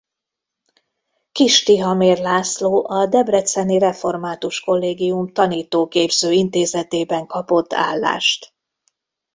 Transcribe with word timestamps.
Kiss 1.31 1.63
Tihamér 1.63 2.17
László 2.19 2.85
a 2.89 3.05
debreceni 3.05 3.79
Református 3.79 4.59
Kollégium 4.59 5.27
Tanítóképző 5.33 6.31
Intézetében 6.31 7.25
kapott 7.25 7.73
állást. 7.73 8.53